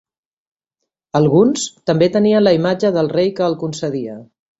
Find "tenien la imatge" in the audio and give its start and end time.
2.15-2.91